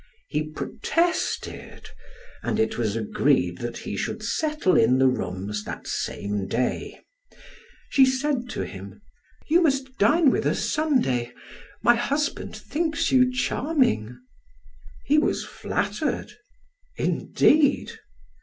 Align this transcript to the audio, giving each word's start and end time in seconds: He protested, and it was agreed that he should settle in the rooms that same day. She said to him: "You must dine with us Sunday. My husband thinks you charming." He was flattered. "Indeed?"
He 0.29 0.49
protested, 0.49 1.87
and 2.41 2.59
it 2.59 2.75
was 2.75 2.95
agreed 2.95 3.59
that 3.59 3.77
he 3.77 3.95
should 3.95 4.23
settle 4.23 4.75
in 4.75 4.97
the 4.97 5.05
rooms 5.07 5.63
that 5.65 5.85
same 5.85 6.47
day. 6.47 7.01
She 7.91 8.03
said 8.07 8.49
to 8.49 8.63
him: 8.65 9.03
"You 9.47 9.61
must 9.61 9.99
dine 9.99 10.31
with 10.31 10.47
us 10.47 10.67
Sunday. 10.67 11.31
My 11.83 11.93
husband 11.93 12.55
thinks 12.57 13.11
you 13.11 13.31
charming." 13.31 14.17
He 15.05 15.19
was 15.19 15.45
flattered. 15.45 16.31
"Indeed?" 16.97 17.91